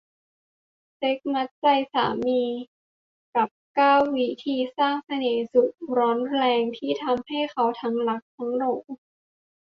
[0.97, 2.41] เซ็กส์มัดใจสามี
[3.35, 8.83] กับ เก้า วิธีสร้างเสน่ห์สุดร้อนแรงที่ทำให้เขาทั้งรักทั้งหลง